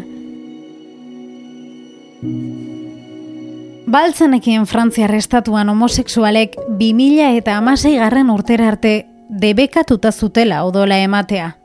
Baltzenekien 3.89 4.67
Frantziar 4.67 5.15
estatuan 5.15 5.69
homosexualek 5.69 6.55
2000 6.77 7.37
eta 7.39 7.57
amasei 7.57 7.95
garren 7.97 8.29
urtera 8.29 8.67
arte 8.67 9.07
debekatuta 9.29 10.11
zutela 10.11 10.63
odola 10.63 10.99
ematea 10.99 11.55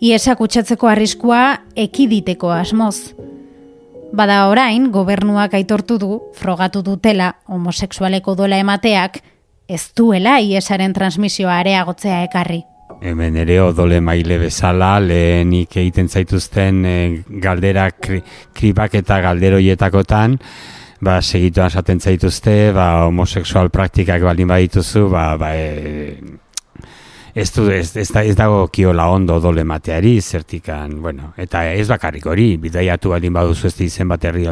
iesak 0.00 0.40
utxatzeko 0.40 0.88
arriskua 0.88 1.42
ekiditeko 1.76 2.50
asmoz. 2.54 3.12
Bada 4.16 4.48
orain, 4.50 4.88
gobernuak 4.90 5.54
aitortu 5.54 5.98
du, 6.00 6.16
frogatu 6.34 6.82
dutela 6.82 7.34
homoseksualeko 7.46 8.34
dola 8.34 8.58
emateak, 8.58 9.20
ez 9.70 9.84
duela 9.96 10.40
iesaren 10.42 10.96
transmisioa 10.96 11.60
areagotzea 11.60 12.24
ekarri. 12.26 12.64
Hemen 13.00 13.36
ere 13.38 13.60
odole 13.62 14.00
maile 14.02 14.40
bezala, 14.40 14.96
lehenik 15.00 15.76
egiten 15.78 16.10
zaituzten 16.10 16.82
e, 16.84 16.96
galdera 17.40 17.86
kri, 17.94 18.18
kribak 18.56 18.98
eta 18.98 19.20
galderoietakotan, 19.22 20.34
ba, 21.00 21.20
segituan 21.22 21.70
esaten 21.70 22.02
zaituzte, 22.02 22.56
ba, 22.76 23.06
homoseksual 23.06 23.70
praktikak 23.70 24.26
baldin 24.26 24.50
badituzu, 24.50 25.06
ba, 25.14 25.30
ba, 25.40 25.54
e, 25.54 26.18
ez 27.34 27.52
du 27.52 27.68
ez, 27.70 27.96
ez, 27.96 28.10
ez 28.10 28.36
dago 28.36 28.66
kiola 28.72 29.08
ondo 29.10 29.38
dole 29.40 29.64
mateari 29.64 30.20
zertikan, 30.20 31.00
bueno, 31.02 31.32
eta 31.36 31.64
ez 31.72 31.86
bakarrik 31.88 32.26
hori, 32.26 32.56
bidaiatu 32.56 33.10
baldin 33.14 33.32
baduzu 33.32 33.68
ez 33.68 33.80
izen 33.80 34.08
bat 34.08 34.24
herri 34.24 34.46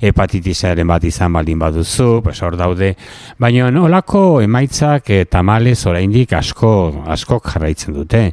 hepatitisaren 0.00 0.86
bat 0.86 1.04
izan 1.04 1.32
baldin 1.32 1.58
baduzu, 1.58 2.20
pues 2.22 2.40
hor 2.42 2.56
daude, 2.56 2.94
baina 3.38 3.68
olako 3.68 4.40
emaitzak 4.40 5.10
e, 5.10 5.24
tamales 5.24 5.84
oraindik 5.86 6.32
asko, 6.32 7.04
asko 7.06 7.40
jarraitzen 7.44 7.94
dute. 7.94 8.32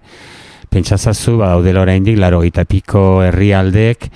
Pentsazazu, 0.69 1.37
badaudela 1.37 1.81
oraindik, 1.81 2.17
laro 2.17 2.41
gita 2.41 2.65
piko 2.65 3.21
herrialdek, 3.23 4.09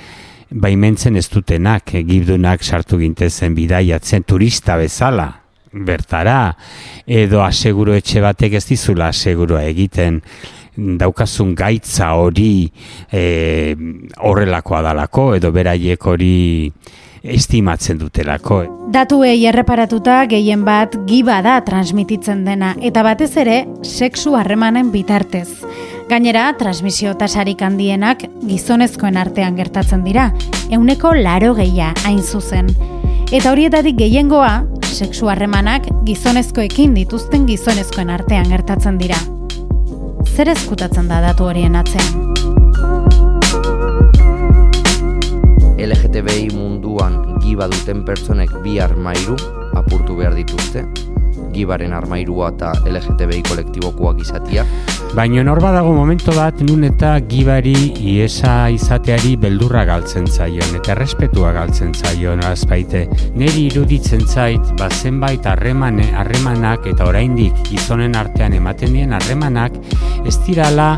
baimentzen 0.52 1.16
ez 1.16 1.30
dutenak, 1.32 1.96
egibdunak 1.96 2.64
sartu 2.64 3.00
gintezen 3.00 3.56
bidaiatzen 3.56 4.24
turista 4.28 4.76
bezala, 4.78 5.41
bertara, 5.72 6.56
edo 7.08 7.44
aseguro 7.44 7.96
etxe 7.96 8.22
batek 8.24 8.58
ez 8.60 8.66
dizula 8.70 9.12
asegurua 9.12 9.64
egiten 9.70 10.22
daukazun 10.76 11.54
gaitza 11.56 12.14
hori 12.16 12.72
e, 13.12 13.76
horrelakoa 14.24 14.82
dalako, 14.86 15.34
edo 15.36 15.52
beraiek 15.52 16.06
hori 16.08 16.72
estimatzen 17.22 18.00
dutelako. 18.02 18.64
Datuei 18.92 19.44
erreparatuta 19.46 20.24
gehien 20.32 20.64
bat 20.66 20.96
giba 21.08 21.42
da 21.46 21.60
transmititzen 21.66 22.46
dena, 22.48 22.74
eta 22.82 23.04
batez 23.06 23.36
ere 23.38 23.66
sexu 23.84 24.34
harremanen 24.40 24.90
bitartez. 24.92 25.50
Gainera, 26.10 26.50
transmisio 26.60 27.14
tasarik 27.20 27.62
handienak 27.64 28.26
gizonezkoen 28.48 29.20
artean 29.22 29.56
gertatzen 29.60 30.04
dira, 30.08 30.32
euneko 30.72 31.14
laro 31.16 31.54
gehia 31.56 31.94
hain 32.04 32.20
zuzen 32.24 32.74
Eta 33.32 33.54
horietatik 33.54 33.96
gehiengoa, 33.96 34.81
sexu 34.92 35.28
harremanak 35.32 35.88
gizonezkoekin 36.06 36.94
dituzten 36.96 37.46
gizonezkoen 37.48 38.10
artean 38.10 38.50
gertatzen 38.52 38.98
dira. 39.00 39.18
Zer 40.28 40.52
ezkutatzen 40.52 41.08
da 41.10 41.22
datu 41.24 41.48
horien 41.50 41.76
atzean? 41.80 42.32
LGTBI 45.82 46.52
munduan 46.54 47.18
giba 47.42 47.68
duten 47.72 48.04
pertsonek 48.06 48.54
bi 48.64 48.78
armairu 48.84 49.38
apurtu 49.80 50.16
behar 50.20 50.36
dituzte, 50.38 50.86
gibaren 51.56 51.96
armairua 51.98 52.52
eta 52.54 52.74
LGTBI 52.86 53.42
kolektibokoak 53.50 54.22
izatia. 54.22 54.68
Baina 55.12 55.44
nor 55.44 55.60
badago 55.60 55.92
momento 55.92 56.32
bat 56.32 56.62
nun 56.64 56.86
eta 56.88 57.18
gibari 57.28 57.92
iesa 58.00 58.70
izateari 58.72 59.34
beldurra 59.36 59.82
galtzen 59.90 60.30
zaion 60.32 60.78
eta 60.78 60.94
errespetua 60.94 61.52
galtzen 61.52 61.92
zaion 61.92 62.40
azpaite. 62.48 63.02
Neri 63.36 63.66
iruditzen 63.68 64.24
zait, 64.24 64.72
ba 64.80 64.88
zenbait 64.88 65.44
harremane, 65.52 66.08
harremanak 66.16 66.88
eta 66.94 67.10
oraindik 67.12 67.60
gizonen 67.68 68.16
artean 68.16 68.56
ematen 68.56 68.96
dien 68.96 69.12
harremanak 69.18 69.76
ez 70.24 70.38
dirala 70.46 70.94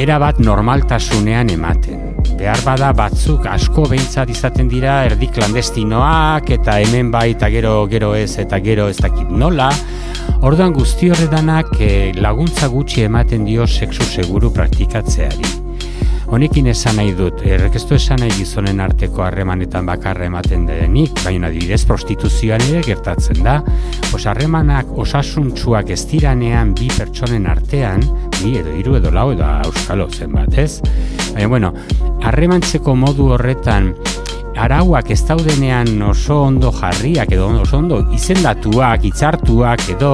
erabat 0.00 0.40
normaltasunean 0.40 1.52
ematen 1.52 2.12
behar 2.38 2.62
bada 2.64 2.88
batzuk 2.96 3.44
asko 3.46 3.84
behintzat 3.90 4.30
izaten 4.32 4.70
dira 4.70 5.02
erdi 5.04 5.28
klandestinoak 5.34 6.48
eta 6.56 6.78
hemen 6.80 7.10
bai 7.12 7.34
gero 7.36 7.86
gero 7.90 8.14
ez 8.14 8.38
eta 8.38 8.58
gero 8.64 8.88
ez 8.88 8.96
dakit 8.96 9.28
nola 9.28 9.68
orduan 10.42 10.72
guzti 10.74 11.10
horretanak 11.10 11.74
eh, 11.80 12.12
laguntza 12.18 12.68
gutxi 12.68 13.06
ematen 13.06 13.44
dio 13.46 13.66
sexu 13.66 14.02
seguru 14.02 14.50
praktikatzeari 14.54 15.62
Honekin 16.32 16.70
esan 16.72 16.96
nahi 16.96 17.10
dut, 17.12 17.42
errekestu 17.44 17.92
esan 17.98 18.22
nahi 18.22 18.32
gizonen 18.38 18.78
arteko 18.80 19.20
harremanetan 19.26 19.84
bakarra 19.84 20.24
ematen 20.30 20.62
denik, 20.64 21.12
baina 21.26 21.50
adibidez 21.50 21.82
prostituzioan 21.84 22.64
ere 22.70 22.80
gertatzen 22.86 23.42
da. 23.44 23.58
Os 24.16 24.22
harremanak 24.30 24.94
osasuntsuak 25.04 25.92
ez 25.92 26.00
diranean 26.08 26.72
bi 26.78 26.88
pertsonen 26.96 27.44
artean, 27.52 28.00
bi 28.38 28.54
edo 28.62 28.72
hiru 28.78 28.96
edo 28.96 29.12
lau 29.12 29.26
edo 29.34 29.44
auskalo 29.44 30.08
zenbat, 30.08 30.56
ez? 30.56 30.80
Baina, 31.34 31.52
bueno, 31.52 31.74
harremantzeko 32.24 32.96
modu 32.96 33.28
horretan 33.36 33.92
arauak 34.62 35.10
ez 35.10 35.22
daudenean 35.26 36.02
oso 36.06 36.42
ondo 36.46 36.70
jarriak 36.72 37.32
edo 37.34 37.48
oso 37.62 37.78
ondo 37.78 37.98
izendatuak, 38.14 39.04
itzartuak 39.08 39.88
edo, 39.96 40.12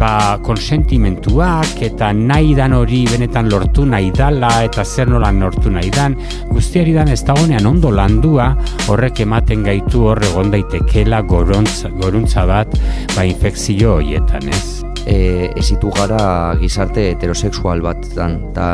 ba, 0.00 0.38
konsentimentuak 0.44 1.82
eta 1.84 2.10
nahi 2.16 2.54
dan 2.56 2.72
hori 2.76 3.02
benetan 3.10 3.50
lortu 3.52 3.84
nahi 3.88 4.10
dala 4.16 4.50
eta 4.64 4.84
zer 4.84 5.10
nolan 5.12 5.42
lortu 5.44 5.72
nahi 5.72 5.90
dan. 5.94 6.16
Guztiari 6.50 6.94
dan 6.96 7.12
ez 7.12 7.20
dagoenean 7.26 7.68
ondo 7.68 7.92
landua 7.92 8.50
horrek 8.88 9.20
ematen 9.26 9.64
gaitu 9.66 10.06
horre 10.08 10.30
gondaitekela 10.34 11.22
goruntza, 11.28 11.92
goruntza 12.00 12.46
bat 12.48 12.78
ba 13.16 13.26
infekzio 13.28 13.98
horietan 13.98 14.48
ez? 14.48 14.64
E, 15.08 15.50
ezitu 15.56 15.90
gara 15.96 16.54
gizarte 16.60 17.10
heterosexual 17.12 17.80
bat 17.84 18.04
eta 18.12 18.70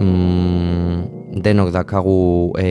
mm, 0.00 1.40
denok 1.44 1.72
dakagu 1.72 2.52
e, 2.58 2.68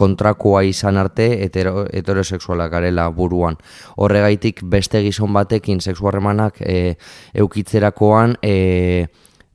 kontrakoa 0.00 0.62
izan 0.64 0.96
arte 1.00 1.28
hetero, 1.44 1.84
heterosexuala 1.92 2.68
garela 2.72 3.08
buruan. 3.14 3.58
Horregaitik 4.00 4.64
beste 4.64 5.02
gizon 5.04 5.34
batekin 5.36 5.80
sexu 5.80 6.08
harremanak 6.08 6.62
e, 6.64 6.96
eukitzerakoan 7.44 8.38
e, 8.42 9.06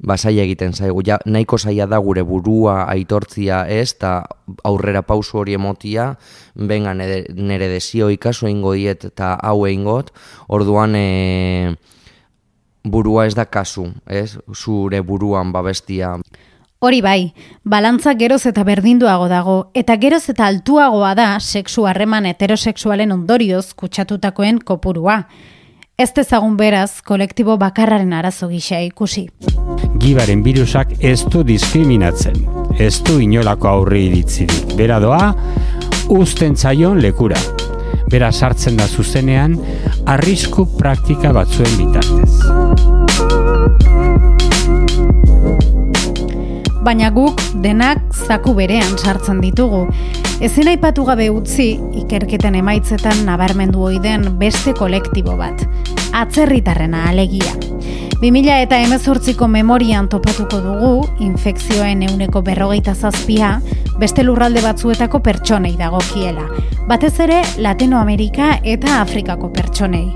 basaia 0.06 0.44
egiten 0.44 0.74
zaigu. 0.74 1.02
Ja, 1.08 1.18
nahiko 1.26 1.58
zaila 1.58 1.88
da 1.90 2.00
gure 2.04 2.24
burua 2.28 2.84
aitortzia 2.92 3.64
ez, 3.72 3.96
eta 3.96 4.14
aurrera 4.68 5.02
pausu 5.08 5.42
hori 5.42 5.56
emotia, 5.58 6.12
benga 6.56 6.94
nere 6.94 7.70
desio 7.72 8.12
ikaso 8.14 8.50
ingo 8.52 8.76
diet 8.76 9.08
eta 9.10 9.36
hau 9.42 9.66
egingot, 9.66 10.12
orduan 10.48 10.98
e, 11.00 11.76
burua 12.86 13.26
ez 13.26 13.34
da 13.36 13.48
kasu, 13.50 13.90
ez, 14.06 14.38
zure 14.54 15.02
buruan 15.02 15.56
babestia. 15.56 16.16
Hori 16.80 17.00
bai, 17.02 17.34
balantza 17.64 18.14
geroz 18.20 18.42
eta 18.50 18.64
berdinduago 18.68 19.30
dago, 19.32 19.56
eta 19.74 19.96
geroz 19.96 20.26
eta 20.30 20.46
altuagoa 20.52 21.14
da 21.16 21.28
sexu 21.40 21.86
harreman 21.88 22.26
heterosexualen 22.28 23.14
ondorioz 23.16 23.74
kutsatutakoen 23.80 24.60
kopurua. 24.60 25.22
Ez 25.98 26.10
dezagun 26.12 26.58
beraz, 26.60 27.00
kolektibo 27.08 27.56
bakarraren 27.58 28.12
arazo 28.14 28.50
gisa 28.52 28.82
ikusi. 28.84 29.30
Gibaren 30.04 30.44
virusak 30.44 30.92
ez 31.00 31.22
du 31.32 31.46
diskriminatzen, 31.48 32.44
ez 32.78 33.00
du 33.08 33.22
inolako 33.24 33.72
aurri 33.72 34.10
iritzirik. 34.10 34.76
Bera 34.76 35.00
doa, 35.00 35.32
usten 36.12 36.60
zaion 36.60 37.00
lekura. 37.00 37.40
Bera 38.12 38.34
sartzen 38.34 38.76
da 38.76 38.90
zuzenean, 38.92 39.56
arrisku 40.06 40.68
praktika 40.76 41.32
batzuen 41.34 41.80
bitartez 41.80 42.76
baina 46.86 47.10
guk 47.10 47.42
denak 47.64 48.02
zaku 48.14 48.54
berean 48.54 48.94
sartzen 48.98 49.42
ditugu. 49.42 49.88
Ezin 50.46 50.70
aipatu 50.70 51.06
gabe 51.08 51.32
utzi 51.34 51.72
ikerketen 52.04 52.56
emaitzetan 52.60 53.24
nabarmendu 53.26 53.88
den 54.04 54.38
beste 54.38 54.74
kolektibo 54.74 55.36
bat. 55.38 55.66
Atzerritarrena 56.14 57.10
alegia. 57.10 57.56
2000 58.22 58.62
eta 58.64 58.78
emezortziko 58.80 59.48
memorian 59.48 60.08
topatuko 60.10 60.62
dugu, 60.62 61.08
infekzioen 61.20 62.04
euneko 62.04 62.42
berrogeita 62.42 62.94
zazpia, 62.96 63.60
beste 64.00 64.24
lurralde 64.24 64.62
batzuetako 64.62 65.20
pertsonei 65.20 65.76
dagokiela. 65.78 66.48
Batez 66.88 67.20
ere, 67.20 67.42
Latinoamerika 67.58 68.60
eta 68.64 69.02
Afrikako 69.02 69.50
pertsonei. 69.50 70.14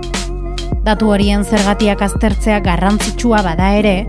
Datu 0.86 1.10
horien 1.12 1.44
zergatiak 1.44 2.02
aztertzea 2.02 2.60
garrantzitsua 2.64 3.42
bada 3.44 3.74
ere, 3.76 4.06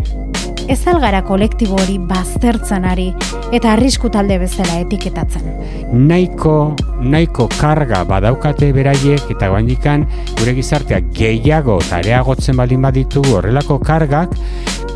ez 0.68 0.80
algara 0.90 1.22
kolektibo 1.24 1.76
hori 1.80 1.96
baztertzen 2.10 2.84
ari 2.88 3.08
eta 3.52 3.72
arrisku 3.72 4.10
talde 4.12 4.38
bezala 4.42 4.80
etiketatzen. 4.82 5.46
Naiko, 5.92 6.74
naiko 7.00 7.48
karga 7.56 8.02
badaukate 8.08 8.70
beraiek 8.76 9.30
eta 9.34 9.50
guandikan 9.52 10.06
gure 10.38 10.54
gizartea 10.58 11.00
gehiago 11.16 11.78
eta 11.84 12.00
areagotzen 12.00 12.58
baldin 12.60 12.82
baditu 12.82 13.22
horrelako 13.32 13.78
kargak, 13.84 14.36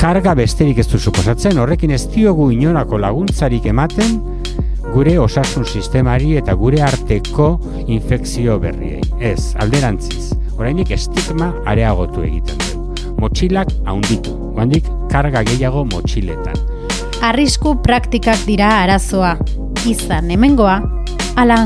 karga 0.01 0.35
besterik 0.39 0.83
ez 0.83 0.89
du 0.91 0.99
suposatzen, 0.99 1.59
horrekin 1.59 1.95
ez 1.95 2.05
diogu 2.13 2.51
inorako 2.55 3.01
laguntzarik 3.03 3.67
ematen, 3.73 4.21
gure 4.93 5.17
osasun 5.19 5.65
sistemari 5.65 6.37
eta 6.41 6.55
gure 6.61 6.83
arteko 6.85 7.55
infekzio 7.87 8.61
berriei. 8.63 9.03
Ez, 9.19 9.55
alderantziz, 9.63 10.33
orainik 10.59 10.95
estigma 10.99 11.53
areagotu 11.67 12.23
egiten 12.27 12.65
du 12.65 12.74
motxilak 13.21 13.69
haunditu, 13.87 14.35
guandik 14.55 14.85
karga 15.11 15.43
gehiago 15.47 15.85
motxiletan. 15.93 16.57
Arrisku 17.25 17.77
praktikak 17.83 18.39
dira 18.47 18.83
arazoa, 18.83 19.37
izan 19.89 20.31
hemengoa, 20.31 20.81
ala 21.37 21.63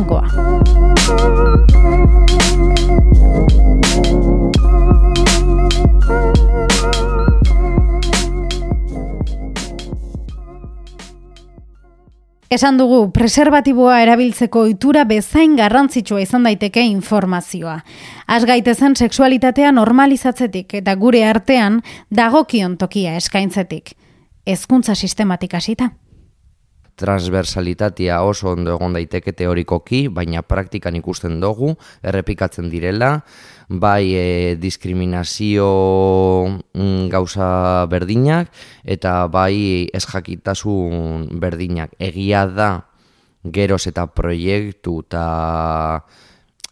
Esan 12.58 12.74
dugu, 12.74 13.12
preservatiboa 13.14 14.00
erabiltzeko 14.02 14.64
ohitura 14.66 15.04
bezain 15.06 15.52
garrantzitsua 15.54 16.24
izan 16.24 16.48
daiteke 16.48 16.82
informazioa. 16.90 17.76
Az 18.26 18.48
gaitezen 18.50 18.96
sexualitatea 18.98 19.70
normalizatzetik 19.76 20.74
eta 20.80 20.96
gure 20.98 21.20
artean 21.28 21.78
dagokion 22.10 22.74
tokia 22.80 23.14
eskaintzetik. 23.20 23.94
Hezkuntza 24.42 24.98
sistematik 24.98 25.54
hasita. 25.54 25.92
Transversalitatea 26.98 28.16
oso 28.26 28.50
ondo 28.50 28.74
egon 28.74 28.96
daiteke 28.96 29.32
teorikoki, 29.38 30.08
baina 30.10 30.42
praktikan 30.42 30.96
ikusten 30.98 31.38
dugu, 31.40 31.76
errepikatzen 32.02 32.66
direla, 32.72 33.12
bai 33.68 34.14
e, 34.16 34.56
diskriminazio 34.58 35.68
mm, 36.74 37.08
gauza 37.12 37.86
berdinak 37.86 38.50
eta 38.82 39.28
bai 39.30 39.86
ez 39.94 40.04
jakitasun 40.08 41.28
berdinak. 41.38 41.94
Egia 42.02 42.46
da 42.50 42.70
geroz 43.44 43.86
eta 43.86 44.08
proiektu 44.10 44.98
eta 45.06 45.26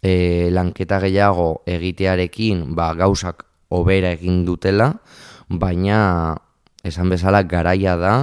e, 0.01 0.49
lanketa 0.51 0.99
gehiago 1.05 1.63
egitearekin 1.69 2.73
ba, 2.75 2.91
gauzak 2.97 3.45
obera 3.69 4.11
egin 4.15 4.43
dutela, 4.47 4.91
baina 5.47 6.35
esan 6.83 7.09
bezala 7.11 7.43
garaia 7.43 7.95
da 7.99 8.13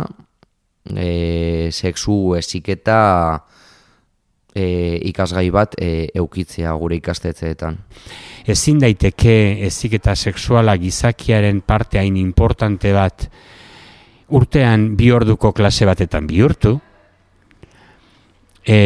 e, 0.91 1.69
sexu 1.73 2.35
eziketa 2.37 2.99
e, 4.55 4.99
ikasgai 5.11 5.49
bat 5.51 5.79
e, 5.81 6.09
eukitzea 6.15 6.73
gure 6.79 7.01
ikastetzeetan 7.01 7.81
ezin 8.45 8.79
daiteke 8.81 9.65
ezik 9.67 9.99
eta 10.01 10.15
sexuala 10.15 10.77
gizakiaren 10.77 11.63
parte 11.65 11.99
hain 11.99 12.17
importante 12.21 12.93
bat. 12.93 13.29
Urtean 14.35 14.93
bi 14.97 15.11
orduko 15.13 15.53
klase 15.57 15.87
batetan 15.89 16.27
bihurtu. 16.29 16.75
E, 18.65 18.79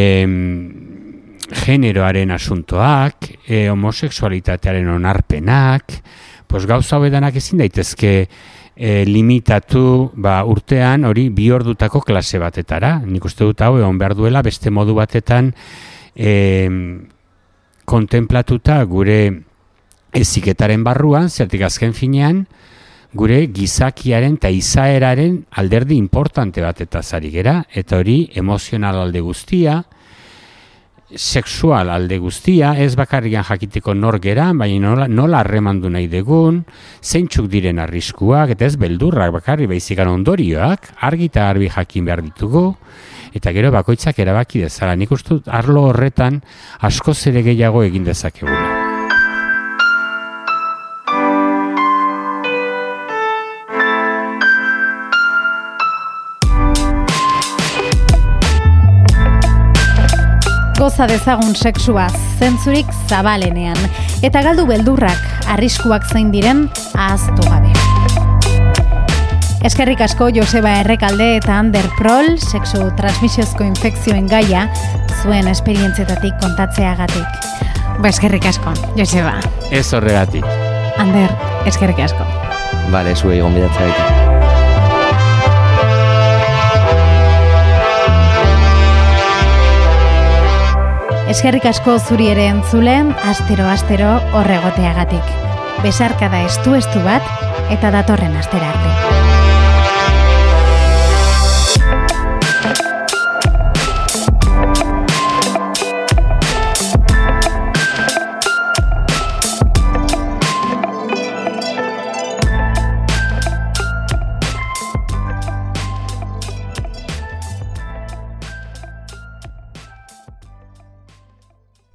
generoaren 1.49 2.31
asuntoak, 2.35 3.31
e, 3.47 3.69
homoseksualitatearen 3.73 4.89
onarpenak, 4.93 5.95
pues 6.49 6.67
gauza 6.67 6.99
hobedanak 6.99 7.39
ezin 7.41 7.63
daitezke 7.63 8.13
e, 8.79 9.03
limitatu 9.05 10.13
ba, 10.15 10.39
urtean 10.47 11.05
hori 11.05 11.29
bi 11.35 11.51
ordutako 11.51 12.01
klase 12.07 12.39
batetara. 12.39 13.01
Nik 13.05 13.27
uste 13.27 13.45
dut 13.45 13.61
hau 13.67 13.75
egon 13.81 13.99
behar 13.99 14.15
duela 14.15 14.43
beste 14.47 14.71
modu 14.71 14.95
batetan 14.95 15.51
e, 16.15 16.71
kontemplatuta 17.89 18.79
gure 18.87 19.21
eziketaren 20.15 20.85
barruan, 20.87 21.29
zertik 21.29 21.67
azken 21.67 21.93
finean, 21.97 22.45
gure 23.19 23.47
gizakiaren 23.53 24.37
eta 24.39 24.51
izaeraren 24.53 25.43
alderdi 25.61 25.97
importante 25.97 26.63
bat 26.65 26.81
eta 26.85 27.03
zari 27.03 27.33
gera, 27.33 27.63
eta 27.73 27.99
hori 27.99 28.29
emozional 28.37 29.01
alde 29.03 29.21
guztia, 29.25 29.83
sexual 31.15 31.91
alde 31.91 32.19
guztia, 32.19 32.75
ez 32.79 32.95
bakarrian 32.97 33.45
jakiteko 33.45 33.95
nor 33.95 34.19
gera, 34.21 34.51
baina 34.53 34.91
nola, 34.91 35.09
nola 35.09 35.41
arremandu 35.41 35.91
nahi 35.91 36.09
degun, 36.09 36.63
zeintzuk 37.03 37.49
diren 37.49 37.81
arriskuak, 37.81 38.53
eta 38.55 38.67
ez 38.69 38.77
beldurrak 38.81 39.33
bakarri 39.33 39.69
baizikan 39.71 40.13
ondorioak, 40.13 40.93
argi 41.09 41.31
eta 41.33 41.49
arbi 41.49 41.71
jakin 41.73 42.09
behar 42.09 42.25
ditugu, 42.27 42.67
eta 43.35 43.53
gero 43.57 43.73
bakoitzak 43.75 44.19
erabaki 44.19 44.67
dezala. 44.67 44.97
Nik 44.97 45.13
uste 45.13 45.41
arlo 45.47 45.89
horretan 45.93 46.43
asko 46.81 47.15
zere 47.15 47.43
gehiago 47.47 47.85
egin 47.87 48.05
dezakeguna. 48.09 48.78
Goza 60.89 61.05
dezagun 61.05 61.53
sexua 61.53 62.07
zentzurik 62.41 62.89
zabalenean 63.11 63.77
eta 64.25 64.41
galdu 64.41 64.63
beldurrak 64.65 65.49
arriskuak 65.53 66.07
zein 66.09 66.31
diren 66.33 66.63
ahaztu 66.95 67.45
gabe. 67.45 67.75
Eskerrik 69.69 70.01
asko 70.07 70.31
Joseba 70.33 70.79
Errekalde 70.81 71.27
eta 71.43 71.59
Ander 71.61 71.85
Prol, 71.99 72.39
sexu 72.41 72.87
transmisiozko 72.97 73.67
infekzioen 73.69 74.31
gaia, 74.33 74.65
zuen 75.21 75.51
esperientzietatik 75.53 76.41
kontatzeagatik. 76.41 77.53
Ba, 77.99 78.09
eskerrik 78.09 78.49
asko, 78.49 78.73
Joseba. 78.97 79.35
Ez 79.69 79.91
horregatik. 79.93 80.49
Ander, 80.97 81.37
eskerrik 81.69 82.01
asko. 82.09 82.25
Bale, 82.95 83.13
zuei 83.13 83.43
gombidatzea 83.45 84.28
Eskerrik 91.29 91.67
asko 91.69 91.99
zuri 92.01 92.31
ere 92.33 92.47
entzulen, 92.49 93.11
astero 93.29 93.67
astero 93.69 94.15
horregoteagatik. 94.39 95.37
Besarka 95.85 96.33
da 96.33 96.41
estu 96.49 96.73
estu 96.81 97.05
bat 97.05 97.33
eta 97.75 97.93
datorren 97.93 98.41
astera 98.41 98.73
arte. 98.73 99.28